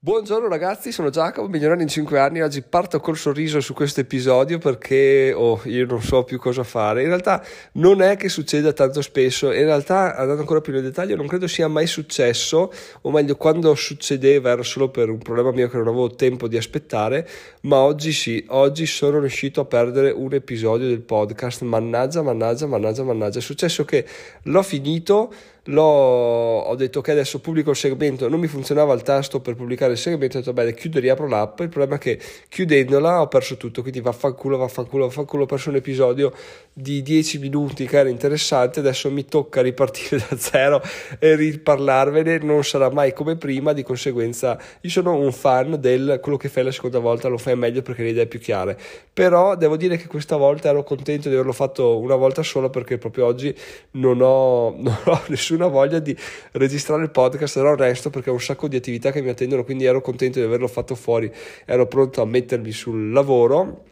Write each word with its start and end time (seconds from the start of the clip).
Buongiorno 0.00 0.46
ragazzi, 0.46 0.92
sono 0.92 1.10
Giacomo, 1.10 1.48
migliorando 1.48 1.82
in 1.82 1.88
5 1.88 2.20
anni. 2.20 2.40
Oggi 2.40 2.62
parto 2.62 3.00
col 3.00 3.16
sorriso 3.16 3.58
su 3.58 3.74
questo 3.74 3.98
episodio 3.98 4.58
perché 4.58 5.32
oh, 5.34 5.60
io 5.64 5.86
non 5.86 6.00
so 6.00 6.22
più 6.22 6.38
cosa 6.38 6.62
fare. 6.62 7.02
In 7.02 7.08
realtà 7.08 7.44
non 7.72 8.00
è 8.00 8.16
che 8.16 8.28
succeda 8.28 8.72
tanto 8.72 9.02
spesso, 9.02 9.50
in 9.50 9.64
realtà 9.64 10.14
andando 10.14 10.42
ancora 10.42 10.60
più 10.60 10.72
nel 10.72 10.84
dettaglio 10.84 11.16
non 11.16 11.26
credo 11.26 11.48
sia 11.48 11.66
mai 11.66 11.88
successo, 11.88 12.72
o 13.00 13.10
meglio 13.10 13.34
quando 13.34 13.74
succedeva 13.74 14.52
era 14.52 14.62
solo 14.62 14.88
per 14.88 15.10
un 15.10 15.18
problema 15.18 15.50
mio 15.50 15.68
che 15.68 15.78
non 15.78 15.88
avevo 15.88 16.14
tempo 16.14 16.46
di 16.46 16.56
aspettare, 16.56 17.28
ma 17.62 17.78
oggi 17.78 18.12
sì, 18.12 18.44
oggi 18.50 18.86
sono 18.86 19.18
riuscito 19.18 19.62
a 19.62 19.64
perdere 19.64 20.12
un 20.12 20.32
episodio 20.32 20.86
del 20.86 21.00
podcast. 21.00 21.62
Mannaggia, 21.62 22.22
mannaggia, 22.22 22.68
mannaggia, 22.68 23.02
mannaggia. 23.02 23.40
È 23.40 23.42
successo 23.42 23.84
che 23.84 24.06
l'ho 24.44 24.62
finito 24.62 25.32
L'ho, 25.70 25.82
ho 25.82 26.74
detto 26.76 27.02
che 27.02 27.10
adesso 27.10 27.40
pubblico 27.40 27.70
il 27.70 27.76
segmento, 27.76 28.26
non 28.28 28.40
mi 28.40 28.46
funzionava 28.46 28.94
il 28.94 29.02
tasto 29.02 29.40
per 29.40 29.54
pubblicare 29.54 29.92
il 29.92 29.98
segmento, 29.98 30.38
ho 30.38 30.40
detto 30.40 30.54
bene, 30.54 30.72
chiudo 30.72 30.96
e 30.96 31.00
riapro 31.00 31.26
l'app, 31.26 31.60
il 31.60 31.68
problema 31.68 31.96
è 31.96 31.98
che 31.98 32.18
chiudendola 32.48 33.20
ho 33.20 33.28
perso 33.28 33.58
tutto, 33.58 33.82
quindi 33.82 34.00
vaffanculo, 34.00 34.56
vaffanculo, 34.56 35.04
vaffanculo, 35.06 35.42
ho 35.42 35.46
perso 35.46 35.68
un 35.68 35.76
episodio 35.76 36.32
di 36.72 37.02
10 37.02 37.38
minuti 37.38 37.86
che 37.86 37.98
era 37.98 38.08
interessante, 38.08 38.80
adesso 38.80 39.10
mi 39.10 39.26
tocca 39.26 39.60
ripartire 39.60 40.24
da 40.26 40.38
zero 40.38 40.82
e 41.18 41.34
riparlarvene, 41.34 42.38
non 42.38 42.64
sarà 42.64 42.90
mai 42.90 43.12
come 43.12 43.36
prima, 43.36 43.74
di 43.74 43.82
conseguenza 43.82 44.58
io 44.80 44.90
sono 44.90 45.16
un 45.16 45.32
fan 45.32 45.76
del 45.78 46.18
quello 46.22 46.38
che 46.38 46.48
fai 46.48 46.64
la 46.64 46.72
seconda 46.72 46.98
volta 46.98 47.28
lo 47.28 47.36
fai 47.36 47.56
meglio 47.56 47.82
perché 47.82 48.02
le 48.02 48.10
idee 48.10 48.26
più 48.26 48.38
chiare, 48.38 48.78
però 49.12 49.54
devo 49.54 49.76
dire 49.76 49.98
che 49.98 50.06
questa 50.06 50.36
volta 50.36 50.70
ero 50.70 50.82
contento 50.82 51.28
di 51.28 51.34
averlo 51.34 51.52
fatto 51.52 51.98
una 51.98 52.14
volta 52.14 52.42
sola 52.42 52.70
perché 52.70 52.96
proprio 52.96 53.26
oggi 53.26 53.54
non 53.92 54.20
ho, 54.22 54.74
non 54.78 54.96
ho 55.04 55.20
nessun 55.28 55.57
nessuna 55.58 55.66
voglia 55.66 55.98
di 55.98 56.16
registrare 56.52 57.02
il 57.02 57.10
podcast, 57.10 57.56
ero 57.56 57.72
onesto 57.72 58.10
perché 58.10 58.30
ho 58.30 58.34
un 58.34 58.40
sacco 58.40 58.68
di 58.68 58.76
attività 58.76 59.10
che 59.10 59.20
mi 59.20 59.28
attendono, 59.28 59.64
quindi 59.64 59.84
ero 59.84 60.00
contento 60.00 60.38
di 60.38 60.44
averlo 60.44 60.68
fatto 60.68 60.94
fuori, 60.94 61.30
ero 61.64 61.86
pronto 61.86 62.22
a 62.22 62.24
mettermi 62.24 62.70
sul 62.70 63.10
lavoro 63.10 63.84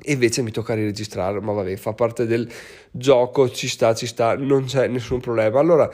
e 0.00 0.12
invece 0.12 0.42
mi 0.42 0.50
tocca 0.50 0.74
riregistrare, 0.74 1.40
ma 1.40 1.52
vabbè, 1.52 1.76
fa 1.76 1.92
parte 1.92 2.26
del 2.26 2.50
gioco, 2.90 3.50
ci 3.50 3.68
sta, 3.68 3.94
ci 3.94 4.06
sta, 4.06 4.36
non 4.36 4.64
c'è 4.64 4.88
nessun 4.88 5.20
problema. 5.20 5.60
Allora, 5.60 5.90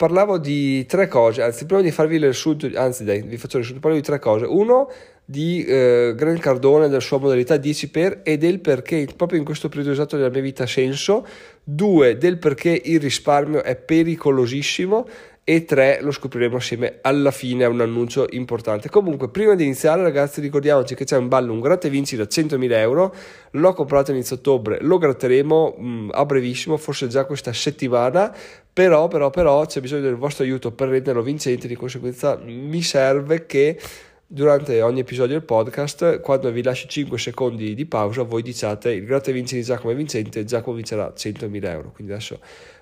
parlavo 0.00 0.38
di 0.38 0.86
tre 0.86 1.08
cose, 1.08 1.42
anzi, 1.42 1.66
prima 1.66 1.82
di 1.82 1.90
farvi 1.90 2.14
il 2.14 2.22
riassunto, 2.22 2.66
anzi 2.74 3.04
dai, 3.04 3.20
vi 3.20 3.36
faccio 3.36 3.58
riassunto, 3.58 3.82
parlo 3.82 3.98
di 3.98 4.02
tre 4.02 4.18
cose. 4.18 4.46
Uno, 4.46 4.90
di 5.26 5.62
eh, 5.62 6.14
Grant 6.16 6.38
Cardone, 6.38 6.88
della 6.88 7.00
sua 7.00 7.18
modalità 7.18 7.56
10x 7.56 8.20
e 8.22 8.38
del 8.38 8.60
perché 8.60 9.06
proprio 9.14 9.38
in 9.38 9.44
questo 9.44 9.68
periodo 9.68 9.90
esatto 9.90 10.16
della 10.16 10.30
mia 10.30 10.40
vita 10.40 10.62
ha 10.62 10.66
senso, 10.66 11.26
due 11.62 12.16
del 12.16 12.38
perché 12.38 12.80
il 12.82 12.98
risparmio 12.98 13.62
è 13.62 13.76
pericolosissimo 13.76 15.06
e 15.42 15.64
tre 15.64 15.98
lo 16.00 16.12
scopriremo 16.12 16.56
assieme 16.56 16.98
alla 17.00 17.30
fine, 17.30 17.64
è 17.64 17.66
un 17.66 17.80
annuncio 17.80 18.26
importante. 18.30 18.88
Comunque, 18.88 19.30
prima 19.30 19.54
di 19.54 19.64
iniziare, 19.64 20.02
ragazzi, 20.02 20.40
ricordiamoci 20.40 20.94
che 20.94 21.04
c'è 21.04 21.16
un 21.16 21.28
ballo, 21.28 21.52
un 21.52 21.60
gratta 21.60 21.86
e 21.86 21.90
vinci 21.90 22.14
da 22.14 22.24
100.000 22.24 22.72
euro. 22.72 23.14
L'ho 23.52 23.72
comprato 23.72 24.12
inizio 24.12 24.36
ottobre, 24.36 24.78
lo 24.80 24.98
gratteremo 24.98 25.74
mh, 25.76 25.86
mm, 25.86 26.08
a 26.12 26.24
brevissimo, 26.24 26.76
forse 26.76 27.08
già 27.08 27.24
questa 27.24 27.52
settimana. 27.52 28.34
Però, 28.72 29.08
però, 29.08 29.30
però, 29.30 29.66
c'è 29.66 29.80
bisogno 29.80 30.02
del 30.02 30.16
vostro 30.16 30.44
aiuto 30.44 30.72
per 30.72 30.88
renderlo 30.88 31.22
vincente. 31.22 31.66
Di 31.66 31.74
conseguenza, 31.74 32.38
mi 32.44 32.82
serve 32.82 33.46
che 33.46 33.78
durante 34.32 34.80
ogni 34.82 35.00
episodio 35.00 35.32
del 35.32 35.44
podcast, 35.44 36.20
quando 36.20 36.52
vi 36.52 36.62
lascio 36.62 36.86
5 36.86 37.18
secondi 37.18 37.74
di 37.74 37.86
pausa, 37.86 38.22
voi 38.22 38.42
diciate 38.42 38.92
il 38.92 39.04
gratta 39.04 39.30
e 39.30 39.32
vinci 39.32 39.56
di 39.56 39.64
Giacomo 39.64 39.92
è 39.92 39.96
vincente, 39.96 40.44
Giacomo 40.44 40.76
vincerà 40.76 41.12
100.000 41.16 41.64
euro. 41.64 41.90
Quindi 41.90 42.12
adesso 42.12 42.38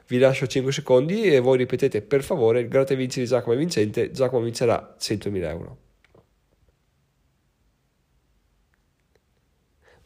vi 0.09 0.19
lascio 0.19 0.47
5 0.47 0.73
secondi 0.73 1.23
e 1.23 1.39
voi 1.39 1.59
ripetete 1.59 2.03
per 2.03 2.23
favore 2.23 2.61
il 2.61 2.69
gratta 2.69 2.95
vinci 2.95 3.21
di 3.21 3.27
Giacomo 3.27 3.57
vincente, 3.57 4.11
Giacomo 4.11 4.43
vincerà 4.45 4.97
100.000 4.99 5.43
euro. 5.45 5.77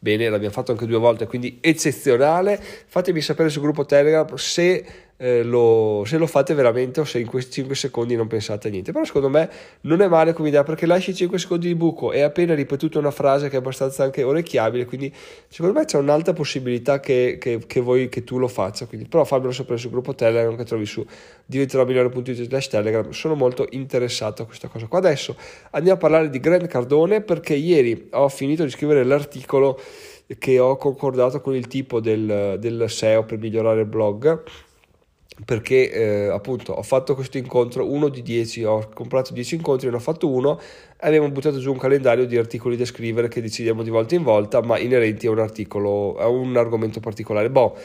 Bene, 0.03 0.27
l'abbiamo 0.27 0.53
fatto 0.53 0.73
anche 0.73 0.85
due 0.85 0.97
volte, 0.97 1.25
quindi 1.27 1.59
eccezionale. 1.61 2.61
Fatemi 2.61 3.21
sapere 3.21 3.47
sul 3.47 3.61
gruppo 3.61 3.85
Telegram 3.85 4.35
se 4.35 4.85
eh, 5.17 5.43
lo, 5.43 6.03
se 6.05 6.17
lo 6.17 6.27
fate 6.27 6.53
veramente 6.53 6.99
o 6.99 7.03
se 7.03 7.19
in 7.19 7.27
questi 7.27 7.51
5 7.53 7.75
secondi 7.75 8.15
non 8.15 8.27
pensate 8.27 8.67
a 8.67 8.71
niente. 8.71 8.91
Però 8.91 9.03
secondo 9.05 9.29
me 9.29 9.49
non 9.81 10.01
è 10.01 10.07
male 10.07 10.33
come 10.33 10.49
idea 10.49 10.63
perché 10.63 10.85
lasci 10.85 11.13
5 11.13 11.37
secondi 11.37 11.67
di 11.67 11.75
buco 11.75 12.11
e 12.11 12.21
appena 12.21 12.53
ripetuto 12.53 12.99
una 12.99 13.11
frase 13.11 13.49
che 13.49 13.55
è 13.55 13.59
abbastanza 13.59 14.03
anche 14.03 14.23
orecchiabile, 14.23 14.85
quindi 14.85 15.13
secondo 15.47 15.79
me 15.79 15.85
c'è 15.85 15.97
un'alta 15.97 16.33
possibilità 16.33 16.99
che, 16.99 17.37
che, 17.39 17.59
che, 17.65 17.79
voi, 17.79 18.09
che 18.09 18.23
tu 18.23 18.37
lo 18.37 18.47
faccia. 18.47 18.85
Quindi, 18.85 19.07
però 19.07 19.23
fammelo 19.23 19.51
sapere 19.51 19.77
sul 19.77 19.91
gruppo 19.91 20.15
Telegram 20.15 20.55
che 20.55 20.65
trovi 20.65 20.85
su 20.85 21.05
diventerò 21.45 21.85
slash 21.85 22.67
Telegram. 22.67 23.09
Sono 23.11 23.35
molto 23.35 23.67
interessato 23.71 24.43
a 24.43 24.45
questa 24.45 24.67
cosa 24.67 24.87
qua. 24.87 24.99
Adesso 24.99 25.35
andiamo 25.71 25.97
a 25.97 26.01
parlare 26.01 26.29
di 26.29 26.39
Grant 26.39 26.67
Cardone 26.67 27.21
perché 27.21 27.53
ieri 27.53 28.09
ho 28.11 28.29
finito 28.29 28.63
di 28.63 28.69
scrivere 28.69 29.03
l'articolo 29.03 29.79
che 30.37 30.59
ho 30.59 30.77
concordato 30.77 31.41
con 31.41 31.55
il 31.55 31.67
tipo 31.67 31.99
del, 31.99 32.57
del 32.59 32.85
SEO 32.89 33.23
per 33.23 33.37
migliorare 33.37 33.81
il 33.81 33.87
blog 33.87 34.41
perché 35.45 35.91
eh, 35.91 36.27
appunto 36.27 36.73
ho 36.73 36.83
fatto 36.83 37.15
questo 37.15 37.37
incontro, 37.37 37.89
uno 37.89 38.09
di 38.09 38.21
dieci, 38.21 38.63
ho 38.63 38.89
comprato 38.93 39.33
dieci 39.33 39.55
incontri, 39.55 39.89
ne 39.89 39.95
ho 39.95 39.99
fatto 39.99 40.29
uno 40.29 40.59
e 40.59 41.07
abbiamo 41.07 41.29
buttato 41.29 41.59
giù 41.59 41.71
un 41.71 41.77
calendario 41.77 42.25
di 42.25 42.37
articoli 42.37 42.77
da 42.77 42.85
scrivere 42.85 43.27
che 43.27 43.41
decidiamo 43.41 43.83
di 43.83 43.89
volta 43.89 44.15
in 44.15 44.23
volta, 44.23 44.61
ma 44.61 44.77
inerenti 44.77 45.27
a 45.27 45.31
un 45.31 45.39
articolo, 45.39 46.17
a 46.17 46.27
un 46.27 46.55
argomento 46.55 46.99
particolare. 46.99 47.49
Boh, 47.49 47.75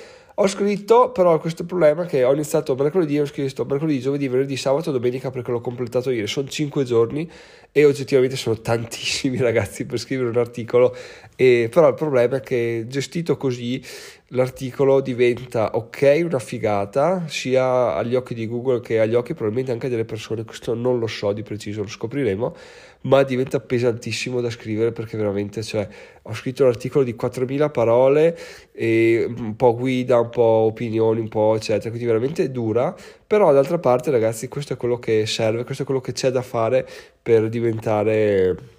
ho 0.40 0.46
scritto, 0.46 1.10
però 1.10 1.36
questo 1.40 1.64
problema 1.64 2.04
che 2.06 2.22
ho 2.22 2.32
iniziato 2.32 2.76
mercoledì, 2.76 3.18
ho 3.18 3.26
scritto 3.26 3.64
mercoledì, 3.64 3.98
giovedì, 3.98 4.28
venerdì, 4.28 4.56
sabato, 4.56 4.92
domenica 4.92 5.32
perché 5.32 5.50
l'ho 5.50 5.60
completato 5.60 6.10
ieri. 6.10 6.28
Sono 6.28 6.46
5 6.46 6.84
giorni 6.84 7.28
e 7.72 7.84
oggettivamente 7.84 8.36
sono 8.36 8.54
tantissimi 8.62 9.38
ragazzi 9.38 9.84
per 9.84 9.98
scrivere 9.98 10.28
un 10.28 10.36
articolo. 10.36 10.94
E, 11.34 11.68
però 11.72 11.88
il 11.88 11.94
problema 11.94 12.36
è 12.36 12.40
che 12.40 12.84
gestito 12.86 13.36
così 13.36 13.82
l'articolo 14.28 15.00
diventa 15.00 15.70
ok, 15.74 16.20
una 16.22 16.38
figata, 16.38 17.24
sia 17.26 17.96
agli 17.96 18.14
occhi 18.14 18.34
di 18.34 18.46
Google 18.46 18.80
che 18.80 19.00
agli 19.00 19.14
occhi 19.14 19.32
probabilmente 19.32 19.72
anche 19.72 19.88
delle 19.88 20.04
persone, 20.04 20.44
questo 20.44 20.74
non 20.74 21.00
lo 21.00 21.06
so 21.08 21.32
di 21.32 21.42
preciso, 21.42 21.82
lo 21.82 21.88
scopriremo, 21.88 22.54
ma 23.02 23.22
diventa 23.22 23.58
pesantissimo 23.58 24.40
da 24.40 24.50
scrivere 24.50 24.92
perché 24.92 25.16
veramente, 25.16 25.62
cioè, 25.62 25.88
ho 26.28 26.34
scritto 26.34 26.64
un 26.64 26.68
articolo 26.68 27.04
di 27.04 27.16
4.000 27.18 27.70
parole 27.70 28.38
un 28.78 29.54
po' 29.56 29.74
guida, 29.74 30.20
un 30.20 30.28
po' 30.28 30.42
opinioni, 30.42 31.20
un 31.20 31.28
po' 31.28 31.56
eccetera, 31.56 31.88
quindi 31.88 32.06
veramente 32.06 32.50
dura, 32.50 32.94
però 33.26 33.52
d'altra 33.52 33.78
parte 33.78 34.10
ragazzi 34.10 34.48
questo 34.48 34.74
è 34.74 34.76
quello 34.76 34.98
che 34.98 35.24
serve, 35.26 35.64
questo 35.64 35.82
è 35.82 35.86
quello 35.86 36.00
che 36.00 36.12
c'è 36.12 36.30
da 36.30 36.42
fare 36.42 36.86
per 37.20 37.48
diventare 37.48 38.76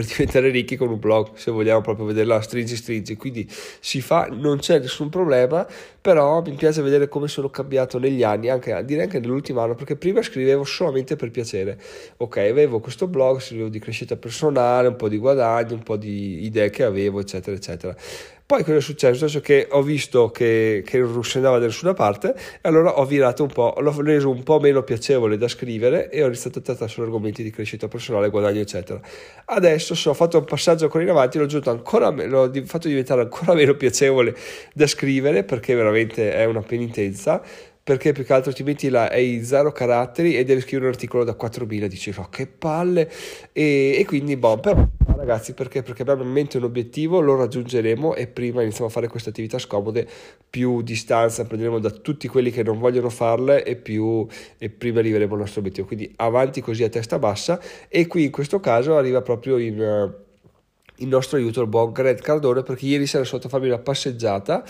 per 0.00 0.04
diventare 0.06 0.48
ricchi 0.48 0.76
con 0.76 0.88
un 0.88 0.98
blog, 0.98 1.34
se 1.34 1.50
vogliamo 1.50 1.80
proprio 1.82 2.06
vederla 2.06 2.40
stringi 2.40 2.76
stringi, 2.76 3.16
quindi 3.16 3.46
si 3.80 4.00
fa, 4.00 4.28
non 4.30 4.58
c'è 4.58 4.78
nessun 4.78 5.10
problema, 5.10 5.66
però 6.00 6.40
mi 6.42 6.52
piace 6.52 6.80
vedere 6.80 7.08
come 7.08 7.28
sono 7.28 7.50
cambiato 7.50 7.98
negli 7.98 8.22
anni, 8.22 8.48
anche, 8.48 8.82
direi 8.84 9.04
anche 9.04 9.20
nell'ultimo 9.20 9.60
anno, 9.60 9.74
perché 9.74 9.96
prima 9.96 10.22
scrivevo 10.22 10.64
solamente 10.64 11.16
per 11.16 11.30
piacere, 11.30 11.78
ok, 12.16 12.36
avevo 12.38 12.80
questo 12.80 13.06
blog, 13.06 13.40
scrivevo 13.40 13.68
di 13.68 13.78
crescita 13.78 14.16
personale, 14.16 14.88
un 14.88 14.96
po' 14.96 15.08
di 15.08 15.18
guadagno, 15.18 15.74
un 15.74 15.82
po' 15.82 15.96
di 15.96 16.44
idee 16.44 16.70
che 16.70 16.84
avevo, 16.84 17.20
eccetera, 17.20 17.54
eccetera. 17.54 17.94
Poi 18.50 18.64
cosa 18.64 18.78
è 18.78 18.80
successo? 18.80 19.26
È 19.26 19.28
successo 19.28 19.40
che 19.40 19.68
ho 19.70 19.80
visto 19.80 20.32
che, 20.32 20.82
che 20.84 20.98
non 20.98 21.22
si 21.22 21.36
andava 21.36 21.60
da 21.60 21.66
nessuna 21.66 21.94
parte 21.94 22.34
e 22.34 22.68
allora 22.68 22.98
ho 22.98 23.04
virato 23.04 23.44
un 23.44 23.48
po', 23.48 23.76
l'ho 23.78 23.94
reso 24.02 24.28
un 24.28 24.42
po' 24.42 24.58
meno 24.58 24.82
piacevole 24.82 25.36
da 25.38 25.46
scrivere 25.46 26.10
e 26.10 26.20
ho 26.24 26.26
iniziato 26.26 26.58
a 26.58 26.62
trattare 26.62 26.90
solo 26.90 27.06
argomenti 27.06 27.44
di 27.44 27.50
crescita 27.52 27.86
personale, 27.86 28.28
guadagno, 28.28 28.58
eccetera. 28.58 29.00
Adesso 29.44 29.94
so, 29.94 30.10
ho 30.10 30.14
fatto 30.14 30.38
un 30.38 30.46
passaggio 30.46 30.86
ancora 30.86 31.04
in 31.04 31.10
avanti, 31.10 31.38
l'ho, 31.38 31.60
ancora, 31.66 32.10
l'ho 32.10 32.50
fatto 32.64 32.88
diventare 32.88 33.20
ancora 33.20 33.54
meno 33.54 33.74
piacevole 33.74 34.34
da 34.74 34.88
scrivere 34.88 35.44
perché 35.44 35.76
veramente 35.76 36.32
è 36.32 36.44
una 36.44 36.62
penitenza 36.62 37.40
perché 37.84 38.10
più 38.10 38.24
che 38.24 38.32
altro 38.32 38.52
ti 38.52 38.64
metti 38.64 38.88
là, 38.88 39.08
hai 39.08 39.44
zero 39.44 39.70
caratteri 39.70 40.36
e 40.36 40.42
devi 40.42 40.60
scrivere 40.60 40.86
un 40.86 40.92
articolo 40.92 41.22
da 41.22 41.34
4000, 41.34 41.86
dici 41.86 42.12
oh, 42.16 42.28
che 42.28 42.48
palle 42.48 43.08
e, 43.52 43.94
e 43.96 44.04
quindi 44.04 44.36
boh, 44.36 44.58
però 44.58 44.88
ragazzi 45.20 45.52
perché? 45.52 45.82
Perché 45.82 46.02
abbiamo 46.02 46.22
in 46.22 46.30
mente 46.30 46.56
un 46.56 46.64
obiettivo, 46.64 47.20
lo 47.20 47.36
raggiungeremo 47.36 48.14
e 48.14 48.26
prima 48.26 48.62
iniziamo 48.62 48.88
a 48.88 48.90
fare 48.90 49.06
queste 49.06 49.28
attività 49.28 49.58
scomode, 49.58 50.08
più 50.48 50.80
distanza 50.82 51.44
prenderemo 51.44 51.78
da 51.78 51.90
tutti 51.90 52.26
quelli 52.26 52.50
che 52.50 52.62
non 52.62 52.78
vogliono 52.78 53.10
farle 53.10 53.64
e 53.64 53.76
più 53.76 54.26
e 54.58 54.70
prima 54.70 55.00
arriveremo 55.00 55.34
al 55.34 55.40
nostro 55.40 55.60
obiettivo, 55.60 55.86
quindi 55.86 56.12
avanti 56.16 56.60
così 56.60 56.82
a 56.84 56.88
testa 56.88 57.18
bassa 57.18 57.60
e 57.88 58.06
qui 58.06 58.24
in 58.24 58.30
questo 58.30 58.60
caso 58.60 58.96
arriva 58.96 59.20
proprio 59.20 59.58
in 59.58 60.18
il 61.00 61.08
nostro 61.08 61.38
aiuto, 61.38 61.62
il 61.62 61.66
buon 61.66 61.92
Grant 61.92 62.20
Cardone, 62.20 62.62
perché 62.62 62.84
ieri 62.86 63.06
sera 63.06 63.24
sono 63.24 63.36
andato 63.36 63.54
a 63.54 63.58
farmi 63.58 63.72
una 63.72 63.82
passeggiata 63.82 64.62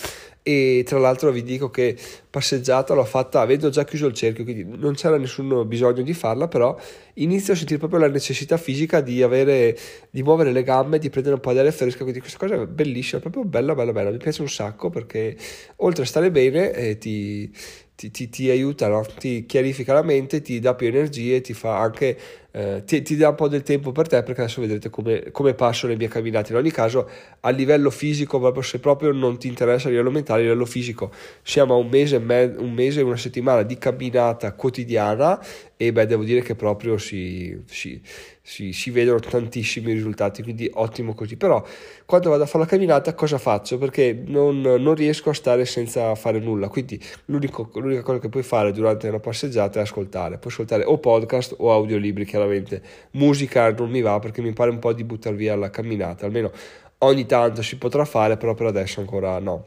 e 0.43 0.83
tra 0.87 0.99
l'altro 0.99 1.31
vi 1.31 1.43
dico 1.43 1.69
che 1.69 1.97
passeggiata 2.31 2.95
l'ho 2.95 3.05
fatta 3.05 3.41
avendo 3.41 3.69
già 3.69 3.85
chiuso 3.85 4.07
il 4.07 4.15
cerchio, 4.15 4.45
quindi 4.45 4.65
non 4.65 4.95
c'era 4.95 5.19
nessun 5.19 5.67
bisogno 5.67 6.03
di 6.03 6.15
farla, 6.15 6.49
però 6.49 6.79
inizio 7.15 7.53
a 7.53 7.57
sentire 7.57 7.79
proprio 7.79 8.01
la 8.01 8.09
necessità 8.09 8.57
fisica 8.57 9.01
di 9.01 9.23
avere, 9.23 9.77
di 10.09 10.23
muovere 10.23 10.53
le 10.53 10.63
gambe, 10.63 10.99
di 10.99 11.11
prendere 11.11 11.35
un 11.35 11.41
po' 11.41 11.53
di 11.53 11.59
aria 11.59 11.73
fresca, 11.73 12.03
quindi 12.03 12.21
questa 12.21 12.39
cosa 12.39 12.55
è 12.55 12.67
bellissima, 12.67 13.21
proprio 13.21 13.45
bella, 13.45 13.75
bella, 13.75 13.93
bella, 13.93 14.11
mi 14.11 14.17
piace 14.17 14.41
un 14.41 14.49
sacco 14.49 14.89
perché 14.89 15.37
oltre 15.77 16.05
a 16.05 16.07
stare 16.07 16.31
bene 16.31 16.73
eh, 16.73 16.97
ti, 16.97 17.53
ti, 17.95 18.11
ti, 18.11 18.29
ti, 18.31 18.49
aiuta, 18.49 18.89
no? 18.89 19.05
ti 19.19 19.45
chiarifica 19.45 19.93
la 19.93 20.03
mente, 20.03 20.41
ti 20.41 20.59
dà 20.59 20.75
più 20.75 20.87
energie, 20.87 21.43
ti 21.43 21.53
fa 21.53 21.79
anche 21.79 22.17
eh, 22.53 22.83
ti, 22.85 23.03
ti, 23.03 23.17
dà 23.17 23.29
un 23.29 23.35
po' 23.35 23.49
del 23.49 23.63
tempo 23.63 23.93
per 23.93 24.09
te 24.09 24.23
perché 24.23 24.43
adesso 24.43 24.61
vedrete 24.61 24.91
come, 24.91 25.31
come 25.31 25.55
passo 25.55 25.87
le 25.87 25.97
mie 25.97 26.09
camminate. 26.09 26.53
In 26.53 26.59
ogni 26.59 26.71
caso, 26.71 27.09
a 27.41 27.51
livello 27.51 27.91
fisico, 27.91 28.39
proprio 28.39 28.63
se 28.63 28.81
proprio 28.81 29.13
non 29.13 29.39
ti 29.39 29.49
interessa 29.49 29.89
a 29.89 29.91
livello 29.91 30.11
mentale, 30.11 30.41
a 30.41 30.43
livello 30.45 30.67
fisico, 30.67 31.13
siamo 31.43 31.75
a 31.75 31.77
un 31.77 31.89
mese, 31.89 32.17
un 32.17 32.73
mese 32.73 33.01
e 33.01 33.03
una 33.03 33.17
settimana 33.17 33.63
di 33.63 33.79
camminata 33.79 34.53
quotidiana 34.53 35.41
e 35.83 35.93
beh, 35.93 36.05
devo 36.05 36.25
dire 36.25 36.43
che 36.43 36.55
proprio 36.55 36.99
si, 36.99 37.59
si, 37.65 37.99
si, 38.43 38.71
si, 38.75 38.91
vedono 38.91 39.19
tantissimi 39.19 39.95
risultati, 39.95 40.43
quindi 40.43 40.71
ottimo 40.75 41.15
così. 41.15 41.39
Però 41.39 41.65
quando 42.05 42.29
vado 42.29 42.43
a 42.43 42.47
fare 42.47 42.65
la 42.65 42.69
camminata 42.69 43.15
cosa 43.15 43.39
faccio? 43.39 43.79
Perché 43.79 44.13
non, 44.27 44.61
non 44.61 44.95
riesco 44.95 45.31
a 45.31 45.33
stare 45.33 45.65
senza 45.65 46.15
fare 46.17 46.39
nulla, 46.39 46.69
quindi 46.69 47.01
l'unica 47.25 47.65
cosa 48.03 48.19
che 48.19 48.29
puoi 48.29 48.43
fare 48.43 48.73
durante 48.73 49.09
una 49.09 49.21
passeggiata 49.21 49.79
è 49.79 49.83
ascoltare. 49.83 50.37
Puoi 50.37 50.53
ascoltare 50.53 50.85
o 50.85 50.99
podcast 50.99 51.55
o 51.57 51.73
audiolibri, 51.73 52.27
chiaramente. 52.41 52.83
Musica 53.13 53.73
non 53.73 53.91
mi 53.91 54.01
va 54.01 54.19
perché 54.19 54.41
mi 54.43 54.53
pare 54.53 54.71
un 54.71 54.79
po' 54.79 54.93
di 54.93 55.05
buttare 55.05 55.37
via 55.37 55.55
la 55.57 55.71
camminata, 55.71 56.27
almeno 56.27 56.51
ogni 56.99 57.27
tanto 57.27 57.63
si 57.63 57.77
potrà 57.77 58.05
fare, 58.05 58.37
però 58.37 58.55
per 58.55 58.67
adesso 58.67 59.01
ancora 59.01 59.39
no. 59.39 59.67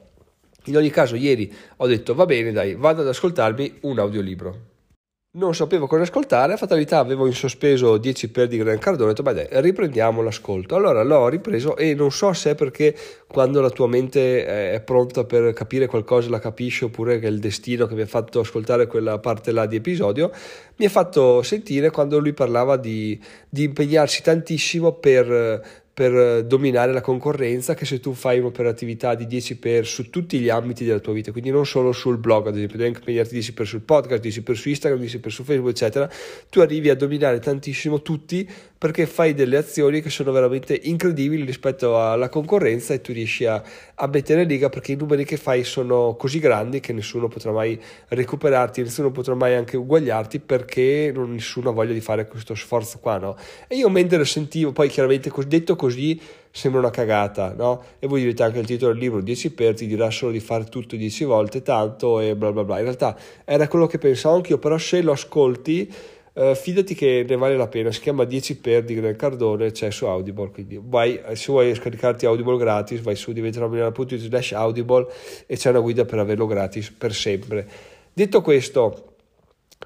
In 0.66 0.78
ogni 0.78 0.90
caso, 0.90 1.16
ieri 1.16 1.54
ho 1.78 1.88
detto 1.88 2.16
va 2.16 2.26
bene, 2.26 2.52
dai, 2.52 2.76
vado 2.76 3.02
ad 3.02 3.08
ascoltarmi 3.08 3.80
un 3.82 4.00
audiolibro 4.00 4.72
non 5.36 5.56
sapevo 5.56 5.88
cosa 5.88 6.04
ascoltare, 6.04 6.54
a 6.54 6.58
fatalità 6.58 7.00
avevo 7.00 7.26
in 7.26 7.34
sospeso 7.34 7.98
10 7.98 8.30
per 8.30 8.48
di 8.48 8.58
Gran 8.58 8.78
Cardone, 8.78 9.06
ho 9.06 9.14
detto 9.14 9.24
beh 9.24 9.34
dai, 9.34 9.48
riprendiamo 9.62 10.22
l'ascolto. 10.22 10.76
Allora 10.76 11.02
l'ho 11.02 11.28
ripreso 11.28 11.76
e 11.76 11.96
non 11.96 12.12
so 12.12 12.34
se 12.34 12.52
è 12.52 12.56
perché 12.56 12.96
quando 13.26 13.60
la 13.60 13.72
tua 13.72 13.88
mente 13.88 14.46
è 14.46 14.80
pronta 14.82 15.24
per 15.24 15.52
capire 15.54 15.88
qualcosa 15.88 16.30
la 16.30 16.38
capisce 16.38 16.86
oppure 16.86 17.18
che 17.18 17.26
è 17.26 17.30
il 17.32 17.40
destino 17.40 17.88
che 17.88 17.96
mi 17.96 18.02
ha 18.02 18.06
fatto 18.06 18.42
ascoltare 18.42 18.86
quella 18.86 19.18
parte 19.18 19.52
là 19.52 19.66
di 19.66 19.78
episodio, 19.78 20.32
mi 20.76 20.86
ha 20.86 20.90
fatto 20.90 21.42
sentire 21.42 21.90
quando 21.90 22.20
lui 22.20 22.34
parlava 22.34 22.78
di, 22.78 23.20
di 23.50 23.64
impegnarsi 23.64 24.22
tantissimo 24.22 24.92
per 24.92 25.82
per 25.94 26.44
dominare 26.46 26.92
la 26.92 27.02
concorrenza 27.02 27.76
che 27.76 27.86
se 27.86 28.00
tu 28.00 28.14
fai 28.14 28.40
un'operatività 28.40 29.14
di 29.14 29.28
10 29.28 29.58
per 29.58 29.86
su 29.86 30.10
tutti 30.10 30.40
gli 30.40 30.50
ambiti 30.50 30.86
della 30.86 31.00
tua 31.00 31.14
vita, 31.14 31.32
quindi 31.32 31.52
non 31.52 31.68
solo 31.68 31.92
sul 31.92 32.18
blog, 32.18 32.48
ad 32.48 32.56
esempio, 32.56 32.78
devi 32.78 32.96
impegnarti 32.96 33.34
10 33.34 33.54
per 33.54 33.68
sul 33.68 33.82
podcast, 33.82 34.22
10 34.22 34.42
per 34.42 34.58
su 34.58 34.70
Instagram, 34.70 35.00
10 35.00 35.20
per 35.20 35.32
su 35.32 35.44
Facebook, 35.44 35.72
eccetera, 35.72 36.10
tu 36.50 36.62
arrivi 36.62 36.90
a 36.90 36.96
dominare 36.96 37.38
tantissimo 37.38 38.02
tutti 38.02 38.50
perché 38.84 39.06
fai 39.06 39.34
delle 39.34 39.56
azioni 39.56 40.02
che 40.02 40.10
sono 40.10 40.34
veramente 40.34 40.78
incredibili 40.78 41.46
rispetto 41.46 41.98
alla 41.98 42.28
concorrenza 42.28 42.94
e 42.94 43.00
tu 43.00 43.14
riesci 43.14 43.46
a, 43.46 43.64
a 43.96 44.08
mettere 44.08 44.42
in 44.42 44.48
riga 44.50 44.68
perché 44.68 44.92
i 44.92 44.96
numeri 44.98 45.24
che 45.24 45.38
fai 45.38 45.64
sono 45.64 46.18
così 46.20 46.40
grandi 46.40 46.82
che 46.82 46.92
nessuno 46.92 47.30
potrà 47.30 47.54
mai 47.54 47.80
recuperarti, 48.10 48.82
nessuno 48.82 49.10
potrà 49.10 49.36
mai 49.36 49.56
anche 49.56 49.78
uguagliarti 49.78 50.42
perché 50.42 51.14
non, 51.16 51.32
nessuno 51.32 51.70
ha 51.70 51.72
voglia 51.72 51.94
di 51.94 52.02
fare 52.02 52.28
questo 52.28 52.56
sforzo 52.56 53.00
qua, 53.00 53.18
no? 53.20 53.38
E 53.70 53.78
io 53.78 53.88
mentre 53.88 54.26
sentivo, 54.26 54.74
poi 54.74 54.90
chiaramente 54.90 55.32
detto 55.48 55.78
così 55.78 56.20
sembra 56.52 56.82
una 56.82 56.90
cagata, 56.90 57.56
no? 57.58 57.84
E 58.00 58.06
voi 58.06 58.20
direte 58.20 58.44
anche 58.44 58.60
il 58.60 58.66
titolo 58.66 58.92
del 58.92 59.02
libro 59.02 59.22
10 59.22 59.52
per 59.54 59.76
ti 59.76 59.88
dirà 59.88 60.12
solo 60.12 60.34
di 60.34 60.42
fare 60.42 60.66
tutto 60.66 60.98
10 60.98 61.24
volte 61.24 61.62
tanto 61.62 62.20
e 62.20 62.36
bla 62.36 62.52
bla 62.52 62.66
bla. 62.66 62.80
In 62.80 62.84
realtà 62.84 63.18
era 63.46 63.70
quello 63.70 63.88
che 63.88 63.98
pensavo 63.98 64.36
anch'io, 64.36 64.58
però 64.58 64.78
se 64.78 65.02
lo 65.02 65.14
ascolti 65.14 65.90
Uh, 66.34 66.56
fidati 66.56 66.96
che 66.96 67.24
ne 67.28 67.36
vale 67.36 67.56
la 67.56 67.68
pena, 67.68 67.92
si 67.92 68.00
chiama 68.00 68.24
10 68.24 68.58
per 68.58 68.84
di 68.84 68.96
Gran 68.96 69.16
Cardone, 69.16 69.72
c'è 69.72 69.92
su 69.92 70.06
Audible, 70.06 70.50
quindi 70.50 70.80
vai, 70.82 71.22
se 71.34 71.52
vuoi 71.52 71.76
scaricarti 71.76 72.26
Audible 72.26 72.58
gratis 72.58 73.02
vai 73.02 73.16
su 73.16 73.32
diventeromilano.it 73.34 74.16
slash 74.16 74.54
Audible 74.54 75.06
e 75.46 75.56
c'è 75.58 75.70
una 75.70 75.80
guida 75.80 76.06
per 76.06 76.18
averlo 76.18 76.48
gratis 76.48 76.90
per 76.90 77.14
sempre. 77.14 77.68
Detto 78.12 78.42
questo, 78.42 79.14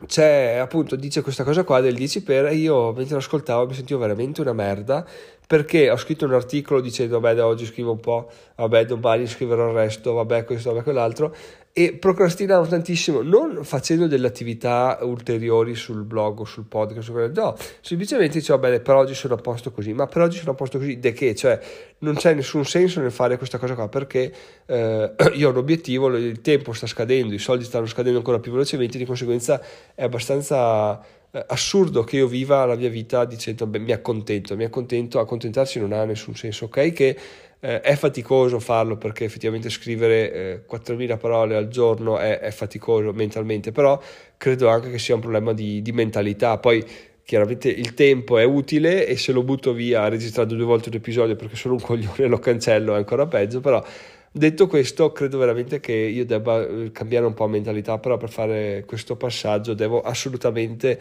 c'è 0.05 0.55
appunto, 0.55 0.95
dice 0.95 1.21
questa 1.21 1.43
cosa 1.43 1.63
qua 1.63 1.81
del 1.81 1.95
10 1.95 2.23
per 2.23 2.45
e 2.45 2.55
io 2.55 2.93
mentre 2.93 3.13
lo 3.13 3.19
ascoltavo 3.19 3.65
mi 3.65 3.73
sentivo 3.73 3.99
veramente 3.99 4.41
una 4.41 4.53
merda 4.53 5.05
perché 5.47 5.89
ho 5.89 5.97
scritto 5.97 6.25
un 6.25 6.33
articolo 6.33 6.81
dicendo 6.81 7.19
vabbè 7.19 7.35
da 7.35 7.47
oggi 7.47 7.65
scrivo 7.65 7.91
un 7.91 7.99
po', 7.99 8.29
vabbè 8.55 8.85
domani 8.85 9.25
scriverò 9.25 9.69
il 9.69 9.75
resto, 9.75 10.13
vabbè 10.13 10.43
questo, 10.43 10.71
vabbè 10.71 10.83
quell'altro 10.83 11.35
e 11.77 11.93
procrastinavo 11.93 12.65
tantissimo, 12.65 13.21
non 13.21 13.63
facendo 13.63 14.07
delle 14.07 14.25
attività 14.25 14.97
ulteriori 15.03 15.75
sul 15.75 16.05
blog 16.05 16.39
o 16.39 16.43
sul 16.43 16.65
podcast, 16.65 17.11
no, 17.35 17.55
semplicemente 17.81 18.39
dicevo, 18.39 18.57
bene, 18.57 18.79
per 18.79 18.95
oggi 18.95 19.13
sono 19.13 19.35
a 19.35 19.37
posto 19.37 19.71
così, 19.71 19.93
ma 19.93 20.07
per 20.07 20.23
oggi 20.23 20.39
sono 20.39 20.53
a 20.53 20.53
posto 20.55 20.79
così, 20.79 20.97
de 20.97 21.11
che? 21.11 21.35
Cioè, 21.35 21.59
non 21.99 22.15
c'è 22.15 22.33
nessun 22.33 22.65
senso 22.65 22.99
nel 22.99 23.11
fare 23.11 23.37
questa 23.37 23.59
cosa 23.59 23.75
qua, 23.75 23.89
perché 23.89 24.33
eh, 24.65 25.13
io 25.35 25.47
ho 25.49 25.51
un 25.51 25.57
obiettivo, 25.57 26.07
il 26.17 26.41
tempo 26.41 26.73
sta 26.73 26.87
scadendo, 26.87 27.35
i 27.35 27.37
soldi 27.37 27.63
stanno 27.63 27.85
scadendo 27.85 28.17
ancora 28.17 28.39
più 28.39 28.53
velocemente, 28.53 28.97
di 28.97 29.05
conseguenza 29.05 29.61
è 29.93 30.01
abbastanza 30.01 30.99
assurdo 31.47 32.03
che 32.03 32.17
io 32.17 32.27
viva 32.27 32.65
la 32.65 32.75
mia 32.75 32.89
vita 32.89 33.25
dicendo, 33.25 33.67
beh, 33.67 33.79
mi 33.79 33.91
accontento, 33.91 34.55
mi 34.55 34.63
accontento, 34.63 35.19
accontentarsi 35.19 35.79
non 35.79 35.93
ha 35.93 36.03
nessun 36.05 36.35
senso, 36.35 36.65
ok? 36.65 36.91
Che 36.93 37.17
eh, 37.59 37.81
è 37.81 37.95
faticoso 37.95 38.59
farlo 38.59 38.97
perché 38.97 39.25
effettivamente 39.25 39.69
scrivere 39.69 40.33
eh, 40.33 40.61
4.000 40.69 41.17
parole 41.17 41.55
al 41.55 41.67
giorno 41.67 42.17
è, 42.17 42.39
è, 42.39 42.51
faticoso 42.51 43.11
mentalmente, 43.13 43.71
però 43.71 43.99
credo 44.37 44.69
anche 44.69 44.91
che 44.91 44.99
sia 44.99 45.15
un 45.15 45.21
problema 45.21 45.53
di, 45.53 45.81
di, 45.81 45.91
mentalità. 45.91 46.57
Poi 46.57 46.83
chiaramente 47.23 47.69
il 47.69 47.93
tempo 47.93 48.37
è 48.37 48.43
utile 48.43 49.05
e 49.07 49.17
se 49.17 49.31
lo 49.31 49.43
butto 49.43 49.73
via 49.73 50.07
registrando 50.07 50.55
due 50.55 50.65
volte 50.65 50.89
un 50.89 50.95
episodio 50.95 51.35
perché 51.35 51.55
sono 51.55 51.73
un 51.73 51.81
coglione 51.83 52.23
e 52.23 52.27
lo 52.27 52.39
cancello 52.39 52.93
è 52.93 52.97
ancora 52.97 53.25
peggio, 53.25 53.59
però 53.59 53.83
detto 54.31 54.67
questo 54.67 55.11
credo 55.11 55.37
veramente 55.37 55.79
che 55.79 55.93
io 55.93 56.25
debba 56.25 56.65
eh, 56.65 56.91
cambiare 56.91 57.25
un 57.25 57.33
po' 57.33 57.47
mentalità, 57.47 57.97
però 57.97 58.17
per 58.17 58.29
fare 58.29 58.83
questo 58.85 59.15
passaggio 59.15 59.73
devo 59.73 60.01
assolutamente 60.01 60.99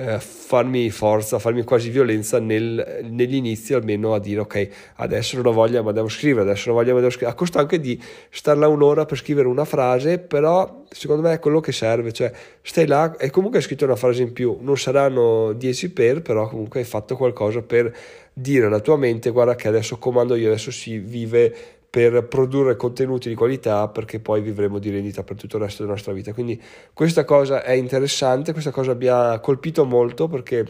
eh, 0.00 0.20
farmi 0.20 0.90
forza, 0.90 1.40
farmi 1.40 1.64
quasi 1.64 1.90
violenza 1.90 2.38
nel, 2.38 3.00
negli 3.10 3.34
inizi 3.34 3.74
almeno 3.74 4.14
a 4.14 4.20
dire 4.20 4.40
ok, 4.40 4.68
adesso 4.96 5.34
non 5.36 5.46
ho 5.46 5.52
voglia 5.52 5.82
ma 5.82 5.90
devo 5.90 6.08
scrivere, 6.08 6.42
adesso 6.42 6.68
non 6.68 6.76
ho 6.76 6.80
voglia 6.80 6.92
ma 6.92 7.00
devo 7.00 7.10
scrivere. 7.10 7.32
A 7.32 7.34
costo 7.34 7.58
anche 7.58 7.80
di 7.80 8.00
star 8.30 8.56
là 8.56 8.68
un'ora 8.68 9.06
per 9.06 9.18
scrivere 9.18 9.48
una 9.48 9.64
frase, 9.64 10.18
però 10.18 10.84
secondo 10.88 11.22
me 11.22 11.32
è 11.32 11.38
quello 11.40 11.58
che 11.58 11.72
serve, 11.72 12.12
cioè 12.12 12.30
stai 12.62 12.86
là 12.86 13.16
e 13.16 13.30
comunque 13.30 13.58
hai 13.58 13.64
scritto 13.64 13.86
una 13.86 13.96
frase 13.96 14.22
in 14.22 14.32
più, 14.32 14.58
non 14.60 14.78
saranno 14.78 15.52
10 15.52 15.90
per, 15.90 16.22
però 16.22 16.48
comunque 16.48 16.78
hai 16.78 16.86
fatto 16.86 17.16
qualcosa 17.16 17.60
per 17.62 17.92
dire 18.32 18.66
alla 18.66 18.78
tua 18.78 18.96
mente 18.96 19.30
guarda 19.30 19.56
che 19.56 19.66
adesso 19.66 19.98
comando 19.98 20.36
io, 20.36 20.46
adesso 20.46 20.70
si 20.70 20.98
vive 20.98 21.77
per 21.90 22.26
produrre 22.26 22.76
contenuti 22.76 23.28
di 23.28 23.34
qualità 23.34 23.88
perché 23.88 24.20
poi 24.20 24.40
vivremo 24.42 24.78
di 24.78 24.90
rendita 24.90 25.22
per 25.22 25.36
tutto 25.36 25.56
il 25.56 25.62
resto 25.62 25.82
della 25.82 25.94
nostra 25.94 26.12
vita. 26.12 26.32
Quindi 26.32 26.60
questa 26.92 27.24
cosa 27.24 27.62
è 27.62 27.72
interessante, 27.72 28.52
questa 28.52 28.70
cosa 28.70 28.94
mi 28.94 29.06
ha 29.06 29.38
colpito 29.40 29.84
molto 29.84 30.28
perché 30.28 30.66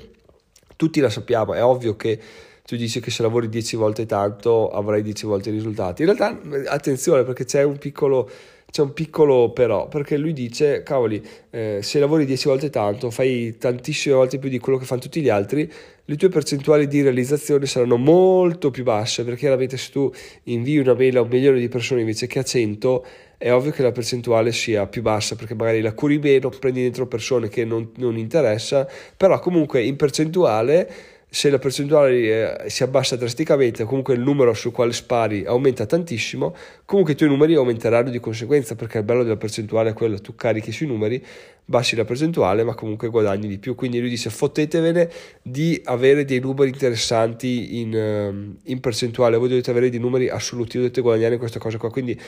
tutti 0.76 1.00
la 1.00 1.10
sappiamo, 1.10 1.54
è 1.54 1.62
ovvio 1.62 1.96
che 1.96 2.20
tu 2.64 2.76
dici 2.76 3.00
che 3.00 3.10
se 3.10 3.22
lavori 3.22 3.48
10 3.48 3.76
volte 3.76 4.06
tanto 4.06 4.68
avrai 4.70 5.02
10 5.02 5.26
volte 5.26 5.48
i 5.48 5.52
risultati. 5.52 6.02
In 6.02 6.14
realtà 6.14 6.38
attenzione 6.70 7.24
perché 7.24 7.44
c'è 7.44 7.62
un 7.62 7.78
piccolo 7.78 8.30
c'è 8.70 8.82
un 8.82 8.92
piccolo 8.92 9.50
però, 9.50 9.88
perché 9.88 10.18
lui 10.18 10.34
dice, 10.34 10.82
cavoli, 10.82 11.22
eh, 11.50 11.78
se 11.82 11.98
lavori 11.98 12.26
10 12.26 12.48
volte 12.48 12.68
tanto, 12.68 13.10
fai 13.10 13.56
tantissime 13.56 14.14
volte 14.14 14.38
più 14.38 14.50
di 14.50 14.58
quello 14.58 14.78
che 14.78 14.84
fanno 14.84 15.00
tutti 15.00 15.22
gli 15.22 15.30
altri, 15.30 15.70
le 16.04 16.16
tue 16.16 16.28
percentuali 16.28 16.86
di 16.86 17.00
realizzazione 17.00 17.66
saranno 17.66 17.96
molto 17.96 18.70
più 18.70 18.82
basse, 18.82 19.24
perché 19.24 19.40
chiaramente 19.40 19.78
se 19.78 19.90
tu 19.90 20.12
invii 20.44 20.78
una 20.78 20.94
mail 20.94 21.16
a 21.16 21.22
un 21.22 21.28
milione 21.28 21.58
di 21.58 21.68
persone 21.68 22.00
invece 22.00 22.26
che 22.26 22.40
a 22.40 22.42
100, 22.42 23.06
è 23.38 23.52
ovvio 23.52 23.70
che 23.70 23.82
la 23.82 23.92
percentuale 23.92 24.52
sia 24.52 24.86
più 24.86 25.00
bassa, 25.00 25.34
perché 25.34 25.54
magari 25.54 25.80
la 25.80 25.94
curi 25.94 26.18
meno, 26.18 26.50
prendi 26.50 26.82
dentro 26.82 27.06
persone 27.06 27.48
che 27.48 27.64
non, 27.64 27.90
non 27.96 28.18
interessa, 28.18 28.86
però 29.16 29.38
comunque 29.38 29.82
in 29.82 29.96
percentuale 29.96 30.90
se 31.30 31.50
la 31.50 31.58
percentuale 31.58 32.64
eh, 32.64 32.70
si 32.70 32.82
abbassa 32.82 33.16
drasticamente, 33.16 33.84
comunque 33.84 34.14
il 34.14 34.20
numero 34.20 34.54
sul 34.54 34.72
quale 34.72 34.92
spari 34.92 35.44
aumenta 35.44 35.84
tantissimo, 35.84 36.54
comunque 36.86 37.12
i 37.12 37.16
tuoi 37.16 37.28
numeri 37.28 37.54
aumenteranno 37.54 38.10
di 38.10 38.18
conseguenza, 38.18 38.74
perché 38.74 38.98
il 38.98 39.04
bello 39.04 39.22
della 39.22 39.36
percentuale 39.36 39.90
è 39.90 39.92
quello, 39.92 40.18
tu 40.20 40.34
carichi 40.34 40.72
sui 40.72 40.86
numeri, 40.86 41.22
bassi 41.66 41.96
la 41.96 42.06
percentuale, 42.06 42.64
ma 42.64 42.74
comunque 42.74 43.08
guadagni 43.08 43.46
di 43.46 43.58
più. 43.58 43.74
Quindi 43.74 44.00
lui 44.00 44.08
dice 44.08 44.30
fottetevene 44.30 45.10
di 45.42 45.78
avere 45.84 46.24
dei 46.24 46.40
numeri 46.40 46.70
interessanti 46.70 47.78
in, 47.78 47.94
ehm, 47.94 48.56
in 48.64 48.80
percentuale, 48.80 49.36
voi 49.36 49.48
dovete 49.48 49.70
avere 49.70 49.90
dei 49.90 50.00
numeri 50.00 50.30
assoluti, 50.30 50.78
dovete 50.78 51.02
guadagnare 51.02 51.36
questa 51.36 51.58
cosa 51.58 51.76
qua. 51.76 51.90
Quindi 51.90 52.18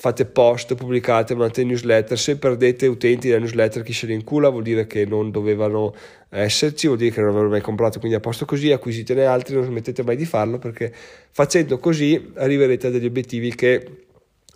fate 0.00 0.26
post, 0.26 0.76
pubblicate, 0.76 1.34
mandate 1.34 1.64
newsletter, 1.64 2.16
se 2.16 2.38
perdete 2.38 2.86
utenti 2.86 3.26
della 3.26 3.40
newsletter 3.40 3.82
chi 3.82 3.92
se 3.92 4.06
ne 4.06 4.14
incula 4.14 4.48
vuol 4.48 4.62
dire 4.62 4.86
che 4.86 5.04
non 5.04 5.32
dovevano 5.32 5.92
esserci, 6.28 6.86
vuol 6.86 7.00
dire 7.00 7.10
che 7.10 7.18
non 7.18 7.30
avevano 7.30 7.50
mai 7.50 7.60
comprato, 7.60 7.98
quindi 7.98 8.16
a 8.16 8.20
posto 8.20 8.44
così 8.44 8.70
acquisitene 8.70 9.24
altri, 9.24 9.56
non 9.56 9.64
smettete 9.64 10.04
mai 10.04 10.14
di 10.14 10.24
farlo 10.24 10.58
perché 10.58 10.94
facendo 11.32 11.78
così 11.78 12.30
arriverete 12.36 12.86
a 12.86 12.90
degli 12.90 13.06
obiettivi 13.06 13.52
che 13.56 14.06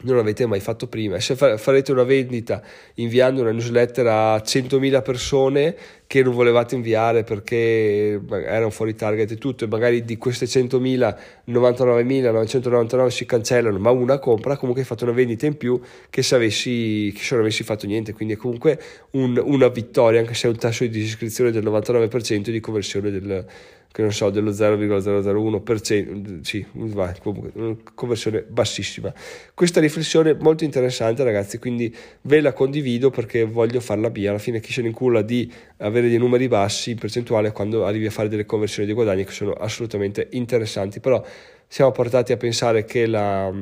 non 0.02 0.18
avete 0.18 0.46
mai 0.46 0.60
fatto 0.60 0.86
prima. 0.86 1.18
Se 1.20 1.34
farete 1.34 1.92
una 1.92 2.04
vendita 2.04 2.62
inviando 2.94 3.40
una 3.40 3.52
newsletter 3.52 4.06
a 4.06 4.36
100.000 4.36 5.02
persone 5.02 5.76
che 6.06 6.22
non 6.22 6.34
volevate 6.34 6.74
inviare 6.74 7.24
perché 7.24 8.20
erano 8.28 8.70
fuori 8.70 8.94
target 8.94 9.30
e 9.30 9.36
tutto, 9.36 9.64
e 9.64 9.66
magari 9.66 10.04
di 10.04 10.18
queste 10.18 10.44
100.000, 10.46 11.16
99.999 11.48 13.06
si 13.08 13.24
cancellano, 13.24 13.78
ma 13.78 13.90
una 13.90 14.18
compra, 14.18 14.56
comunque 14.56 14.82
hai 14.82 14.88
fatto 14.88 15.04
una 15.04 15.14
vendita 15.14 15.46
in 15.46 15.56
più 15.56 15.80
che 16.10 16.22
se, 16.22 16.34
avessi, 16.34 17.12
che 17.14 17.22
se 17.22 17.34
non 17.34 17.44
avessi 17.44 17.62
fatto 17.62 17.86
niente. 17.86 18.12
Quindi 18.12 18.34
è 18.34 18.36
comunque 18.36 18.78
un, 19.12 19.40
una 19.42 19.68
vittoria, 19.68 20.20
anche 20.20 20.34
se 20.34 20.48
è 20.48 20.50
un 20.50 20.58
tasso 20.58 20.84
di 20.84 20.90
disiscrizione 20.90 21.50
del 21.50 21.64
99% 21.64 22.50
di 22.50 22.60
conversione 22.60 23.10
del 23.10 23.46
che 23.92 24.00
non 24.02 24.10
so, 24.10 24.30
dello 24.30 24.50
0,001%, 24.50 26.40
sì, 26.40 26.64
vai, 26.72 27.14
comunque, 27.20 27.76
conversione 27.94 28.42
bassissima. 28.42 29.12
Questa 29.52 29.80
riflessione 29.80 30.30
è 30.30 30.36
molto 30.40 30.64
interessante 30.64 31.22
ragazzi, 31.22 31.58
quindi 31.58 31.94
ve 32.22 32.40
la 32.40 32.54
condivido 32.54 33.10
perché 33.10 33.44
voglio 33.44 33.80
farla 33.80 34.08
mia, 34.08 34.30
alla 34.30 34.38
fine 34.38 34.60
chi 34.60 34.72
se 34.72 34.80
ne 34.80 34.88
incula 34.88 35.20
di 35.20 35.52
avere 35.78 36.08
dei 36.08 36.18
numeri 36.18 36.48
bassi 36.48 36.92
in 36.92 36.98
percentuale 36.98 37.52
quando 37.52 37.84
arrivi 37.84 38.06
a 38.06 38.10
fare 38.10 38.28
delle 38.28 38.46
conversioni 38.46 38.88
di 38.88 38.94
guadagni 38.94 39.24
che 39.24 39.32
sono 39.32 39.52
assolutamente 39.52 40.28
interessanti, 40.30 40.98
però 40.98 41.22
siamo 41.68 41.92
portati 41.92 42.32
a 42.32 42.38
pensare 42.38 42.84
che 42.84 43.06
la 43.06 43.52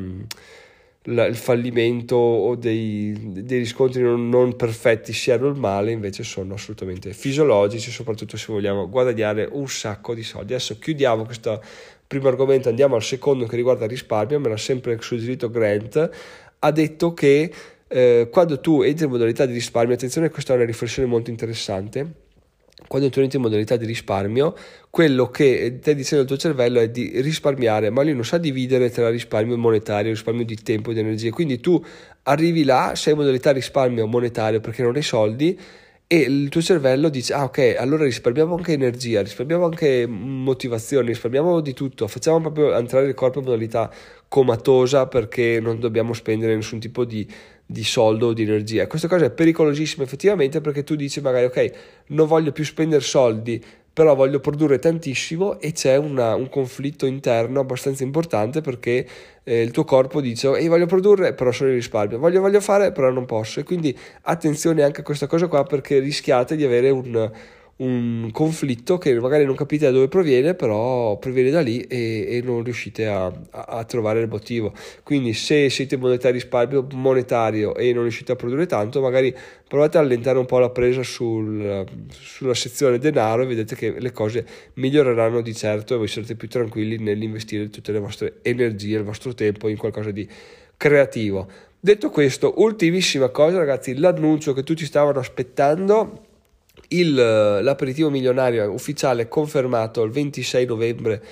la, 1.04 1.24
il 1.24 1.36
fallimento 1.36 2.16
o 2.16 2.54
dei, 2.56 3.16
dei 3.42 3.58
riscontri 3.58 4.02
non, 4.02 4.28
non, 4.28 4.54
perfetti 4.54 5.12
sia 5.12 5.38
normale, 5.38 5.92
invece 5.92 6.22
sono 6.22 6.54
assolutamente 6.54 7.12
fisiologici, 7.12 7.90
soprattutto 7.90 8.36
se 8.36 8.52
vogliamo 8.52 8.88
guadagnare 8.88 9.48
un 9.50 9.68
sacco 9.68 10.14
di 10.14 10.22
soldi. 10.22 10.52
Adesso 10.52 10.78
chiudiamo 10.78 11.24
questo 11.24 11.62
primo 12.06 12.28
argomento, 12.28 12.68
andiamo 12.68 12.96
al 12.96 13.02
secondo 13.02 13.46
che 13.46 13.56
riguarda 13.56 13.84
il 13.84 13.90
risparmio, 13.90 14.40
me 14.40 14.48
l'ha 14.48 14.56
sempre 14.56 14.98
suggerito 15.00 15.48
Grant, 15.48 16.10
ha 16.58 16.70
detto 16.70 17.14
che 17.14 17.50
eh, 17.88 18.28
quando 18.30 18.60
tu 18.60 18.82
entri 18.82 19.06
in 19.06 19.10
modalità 19.10 19.46
di 19.46 19.52
risparmio, 19.52 19.94
attenzione 19.94 20.28
questa 20.28 20.52
è 20.52 20.56
una 20.56 20.66
riflessione 20.66 21.08
molto 21.08 21.30
interessante, 21.30 22.28
quando 22.90 23.08
tu 23.08 23.20
entri 23.20 23.36
in 23.36 23.44
modalità 23.44 23.76
di 23.76 23.86
risparmio, 23.86 24.52
quello 24.90 25.30
che 25.30 25.78
stai 25.80 25.94
dicendo 25.94 26.22
al 26.22 26.26
tuo 26.26 26.36
cervello 26.36 26.80
è 26.80 26.90
di 26.90 27.20
risparmiare, 27.20 27.88
ma 27.88 28.02
lui 28.02 28.14
non 28.14 28.24
sa 28.24 28.36
dividere 28.36 28.90
tra 28.90 29.08
risparmio 29.08 29.56
monetario, 29.56 30.10
risparmio 30.10 30.44
di 30.44 30.56
tempo 30.56 30.90
e 30.90 30.94
di 30.94 30.98
energia. 30.98 31.30
Quindi 31.30 31.60
tu 31.60 31.80
arrivi 32.24 32.64
là, 32.64 32.94
sei 32.96 33.12
in 33.12 33.20
modalità 33.20 33.52
risparmio 33.52 34.08
monetario 34.08 34.58
perché 34.58 34.82
non 34.82 34.96
hai 34.96 35.02
soldi 35.02 35.56
e 36.12 36.18
il 36.22 36.48
tuo 36.48 36.60
cervello 36.60 37.08
dice 37.08 37.32
ah 37.34 37.44
ok 37.44 37.76
allora 37.78 38.02
risparmiamo 38.02 38.56
anche 38.56 38.72
energia 38.72 39.22
risparmiamo 39.22 39.64
anche 39.64 40.08
motivazione 40.08 41.06
risparmiamo 41.06 41.60
di 41.60 41.72
tutto 41.72 42.08
facciamo 42.08 42.40
proprio 42.40 42.76
entrare 42.76 43.06
il 43.06 43.14
corpo 43.14 43.38
in 43.38 43.44
modalità 43.44 43.88
comatosa 44.26 45.06
perché 45.06 45.60
non 45.60 45.78
dobbiamo 45.78 46.12
spendere 46.12 46.56
nessun 46.56 46.80
tipo 46.80 47.04
di 47.04 47.24
di 47.70 47.84
soldo 47.84 48.26
o 48.28 48.32
di 48.32 48.42
energia. 48.42 48.88
Questa 48.88 49.06
cosa 49.06 49.26
è 49.26 49.30
pericolosissima 49.30 50.02
effettivamente 50.02 50.60
perché 50.60 50.82
tu 50.82 50.96
dici 50.96 51.20
magari 51.20 51.44
ok, 51.44 51.72
non 52.08 52.26
voglio 52.26 52.50
più 52.50 52.64
spendere 52.64 53.00
soldi, 53.00 53.64
però 54.00 54.14
voglio 54.14 54.40
produrre 54.40 54.78
tantissimo 54.78 55.60
e 55.60 55.72
c'è 55.72 55.96
una, 55.96 56.34
un 56.34 56.48
conflitto 56.48 57.04
interno 57.04 57.60
abbastanza 57.60 58.02
importante 58.02 58.62
perché 58.62 59.06
eh, 59.44 59.60
il 59.60 59.72
tuo 59.72 59.84
corpo 59.84 60.22
dice 60.22 60.50
ehi 60.56 60.68
voglio 60.68 60.86
produrre 60.86 61.34
però 61.34 61.52
solo 61.52 61.68
in 61.68 61.76
risparmio, 61.76 62.18
voglio, 62.18 62.40
voglio 62.40 62.62
fare 62.62 62.92
però 62.92 63.10
non 63.10 63.26
posso. 63.26 63.60
E 63.60 63.62
quindi 63.62 63.94
attenzione 64.22 64.84
anche 64.84 65.02
a 65.02 65.04
questa 65.04 65.26
cosa 65.26 65.48
qua 65.48 65.64
perché 65.64 65.98
rischiate 65.98 66.56
di 66.56 66.64
avere 66.64 66.88
un 66.88 67.30
un 67.80 68.28
conflitto 68.32 68.98
che 68.98 69.18
magari 69.18 69.44
non 69.44 69.54
capite 69.54 69.86
da 69.86 69.90
dove 69.90 70.08
proviene, 70.08 70.54
però 70.54 71.18
proviene 71.18 71.50
da 71.50 71.60
lì 71.60 71.80
e, 71.80 72.26
e 72.28 72.42
non 72.42 72.62
riuscite 72.62 73.06
a, 73.06 73.32
a, 73.50 73.84
trovare 73.84 74.20
il 74.20 74.28
motivo. 74.28 74.72
Quindi 75.02 75.32
se 75.32 75.70
siete 75.70 75.98
di 75.98 76.30
risparmio 76.30 76.86
monetario 76.92 77.74
e 77.74 77.92
non 77.92 78.02
riuscite 78.02 78.32
a 78.32 78.36
produrre 78.36 78.66
tanto, 78.66 79.00
magari 79.00 79.34
provate 79.66 79.96
a 79.96 80.00
allentare 80.00 80.38
un 80.38 80.46
po' 80.46 80.58
la 80.58 80.70
presa 80.70 81.02
sul, 81.02 81.86
sulla 82.10 82.54
sezione 82.54 82.98
denaro 82.98 83.42
e 83.42 83.46
vedete 83.46 83.74
che 83.74 83.98
le 83.98 84.12
cose 84.12 84.46
miglioreranno 84.74 85.40
di 85.40 85.54
certo 85.54 85.94
e 85.94 85.96
voi 85.96 86.08
sarete 86.08 86.34
più 86.34 86.48
tranquilli 86.48 86.98
nell'investire 86.98 87.70
tutte 87.70 87.92
le 87.92 87.98
vostre 87.98 88.34
energie, 88.42 88.98
il 88.98 89.04
vostro 89.04 89.32
tempo 89.32 89.68
in 89.68 89.78
qualcosa 89.78 90.10
di 90.10 90.28
creativo. 90.76 91.48
Detto 91.80 92.10
questo, 92.10 92.54
ultimissima 92.58 93.30
cosa 93.30 93.56
ragazzi, 93.56 93.96
l'annuncio 93.96 94.52
che 94.52 94.62
tutti 94.64 94.84
stavano 94.84 95.18
aspettando 95.18 96.28
il, 96.90 97.14
l'aperitivo 97.14 98.10
milionario 98.10 98.70
ufficiale 98.70 99.28
confermato 99.28 100.02
il 100.02 100.10
26 100.10 100.66
novembre 100.66 101.22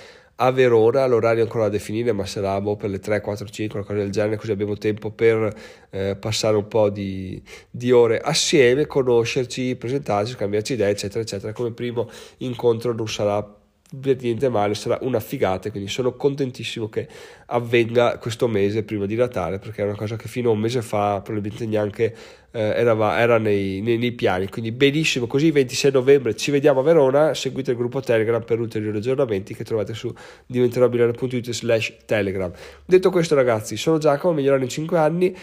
a 0.41 0.53
Verona, 0.53 1.07
l'orario 1.07 1.43
ancora 1.43 1.65
da 1.65 1.71
definire, 1.71 2.13
ma 2.13 2.25
sarà 2.25 2.61
boh, 2.61 2.77
per 2.77 2.91
le 2.91 3.01
3, 3.01 3.21
4, 3.21 3.47
5, 3.47 3.75
qualcosa 3.75 3.99
del 3.99 4.13
genere, 4.13 4.37
così 4.37 4.53
abbiamo 4.53 4.77
tempo 4.77 5.11
per 5.11 5.53
eh, 5.91 6.17
passare 6.17 6.57
un 6.57 6.69
po' 6.69 6.91
di, 6.91 7.43
di, 7.71 7.91
ore 7.91 8.21
assieme, 8.21 8.87
conoscerci, 8.87 9.75
presentarci, 9.75 10.33
scambiarci 10.35 10.75
idee, 10.75 10.91
eccetera, 10.91 11.21
eccetera. 11.21 11.53
Come 11.53 11.73
primo 11.73 12.09
incontro 12.39 12.93
non 12.93 13.09
sarà 13.09 13.58
per 14.01 14.21
niente 14.21 14.49
male, 14.51 14.75
sarà 14.75 14.99
una 15.03 15.21
figata, 15.21 15.71
quindi 15.71 15.89
sono 15.89 16.15
contentissimo 16.15 16.89
che 16.89 17.09
avvenga 17.47 18.19
questo 18.19 18.47
mese 18.47 18.83
prima 18.83 19.07
di 19.07 19.15
Natale, 19.15 19.59
perché 19.59 19.83
è 19.83 19.85
una 19.85 19.97
cosa 19.97 20.17
che 20.17 20.29
fino 20.29 20.51
a 20.51 20.53
un 20.53 20.59
mese 20.59 20.83
fa 20.83 21.21
probabilmente 21.23 21.65
neanche 21.67 22.15
eh, 22.51 22.61
era, 22.61 23.19
era 23.19 23.39
nei, 23.39 23.81
nei, 23.81 23.97
nei, 23.97 24.13
piani, 24.13 24.49
quindi 24.49 24.73
benissimo, 24.73 25.27
così 25.27 25.51
26 25.51 25.93
novembre 25.93 26.37
ci 26.37 26.51
vediamo 26.51 26.81
a 26.81 26.83
Verona, 26.83 27.33
seguite 27.33 27.71
il 27.71 27.79
gruppo 27.79 28.01
Telegram 28.01 28.45
per 28.45 28.61
ulteriori 28.61 28.99
aggiornamenti 28.99 29.55
che 29.55 29.65
trovate 29.65 29.95
su 29.95 30.13
diventeròbilionaire.it 30.47 31.51
slash 31.51 31.97
Telegram. 32.05 32.53
Detto 32.85 33.11
questo 33.11 33.35
ragazzi, 33.35 33.79
sono 33.79 33.97
Giacomo, 33.97 34.35
migliorare 34.35 34.63
in 34.63 34.69
5 34.69 34.99
anni, 34.99 35.35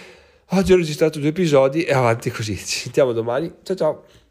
oggi 0.49 0.71
ho 0.71 0.75
registrato 0.75 1.17
due 1.17 1.29
episodi 1.29 1.83
e 1.83 1.93
avanti 1.93 2.29
così, 2.29 2.55
ci 2.55 2.79
sentiamo 2.81 3.11
domani, 3.11 3.51
ciao 3.63 3.75
ciao! 3.75 4.23